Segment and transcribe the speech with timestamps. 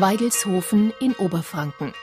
[0.00, 1.94] Weigelshofen in Oberfranken.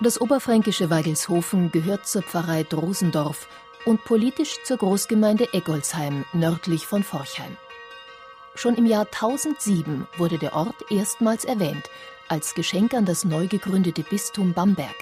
[0.00, 3.46] Das oberfränkische Weigelshofen gehört zur Pfarrei Drosendorf
[3.84, 7.56] und politisch zur Großgemeinde Eggolsheim nördlich von Forchheim.
[8.56, 11.88] Schon im Jahr 1007 wurde der Ort erstmals erwähnt
[12.28, 14.96] als Geschenk an das neu gegründete Bistum Bamberg.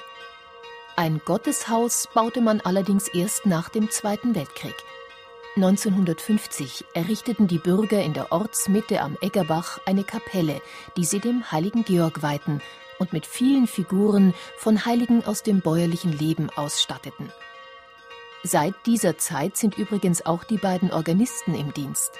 [0.97, 4.77] Ein Gotteshaus baute man allerdings erst nach dem Zweiten Weltkrieg.
[5.57, 10.61] 1950 errichteten die Bürger in der Ortsmitte am Eggerbach eine Kapelle,
[10.97, 12.61] die sie dem heiligen Georg weihten
[12.99, 17.33] und mit vielen Figuren von Heiligen aus dem bäuerlichen Leben ausstatteten.
[18.43, 22.11] Seit dieser Zeit sind übrigens auch die beiden Organisten im Dienst.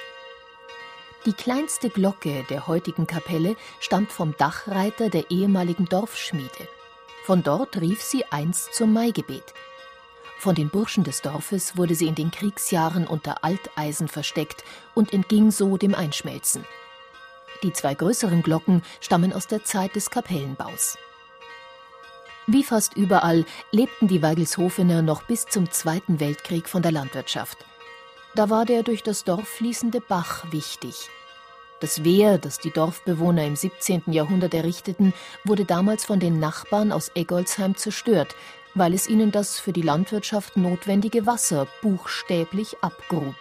[1.27, 6.69] Die kleinste Glocke der heutigen Kapelle stammt vom Dachreiter der ehemaligen Dorfschmiede.
[7.25, 9.55] Von dort rief sie einst zum Maigebet.
[10.45, 15.51] Von den Burschen des Dorfes wurde sie in den Kriegsjahren unter Alteisen versteckt und entging
[15.51, 16.67] so dem Einschmelzen.
[17.63, 20.99] Die zwei größeren Glocken stammen aus der Zeit des Kapellenbaus.
[22.47, 27.65] Wie fast überall lebten die Weigelshofener noch bis zum Zweiten Weltkrieg von der Landwirtschaft.
[28.35, 31.09] Da war der durch das Dorf fließende Bach wichtig.
[31.81, 34.03] Das Wehr, das die Dorfbewohner im 17.
[34.09, 35.15] Jahrhundert errichteten,
[35.45, 38.37] wurde damals von den Nachbarn aus Eggolsheim zerstört,
[38.75, 43.35] weil es ihnen das für die Landwirtschaft notwendige Wasser buchstäblich abgrub.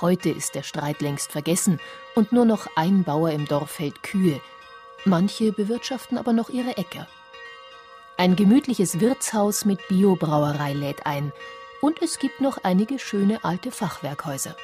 [0.00, 1.78] Heute ist der Streit längst vergessen
[2.14, 4.40] und nur noch ein Bauer im Dorf hält Kühe.
[5.04, 7.06] Manche bewirtschaften aber noch ihre Äcker.
[8.16, 11.32] Ein gemütliches Wirtshaus mit Biobrauerei lädt ein
[11.80, 14.56] und es gibt noch einige schöne alte Fachwerkhäuser.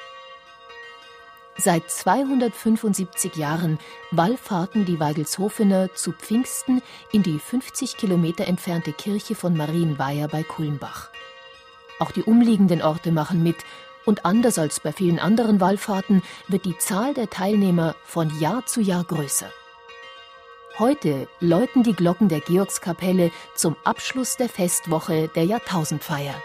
[1.61, 3.81] Seit 275 Jahren
[4.13, 11.11] wallfahrten die Weigelshofener zu Pfingsten in die 50 Kilometer entfernte Kirche von Marienweiher bei Kulmbach.
[11.99, 13.57] Auch die umliegenden Orte machen mit
[14.07, 18.81] und anders als bei vielen anderen Wallfahrten wird die Zahl der Teilnehmer von Jahr zu
[18.81, 19.51] Jahr größer.
[20.79, 26.41] Heute läuten die Glocken der Georgskapelle zum Abschluss der Festwoche der Jahrtausendfeier.